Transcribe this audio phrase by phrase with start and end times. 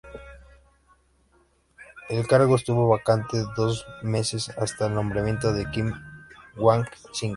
[2.09, 5.93] El cargo estuvo vacante dos meses hasta el nombramiento de Kim
[6.57, 7.29] Hwang-sik.